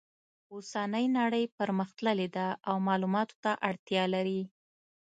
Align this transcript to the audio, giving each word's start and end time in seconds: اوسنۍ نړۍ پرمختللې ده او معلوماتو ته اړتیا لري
اوسنۍ 0.53 1.05
نړۍ 1.17 1.43
پرمختللې 1.57 2.27
ده 2.35 2.47
او 2.69 2.75
معلوماتو 2.87 3.35
ته 3.43 3.51
اړتیا 3.69 4.03
لري 4.13 4.41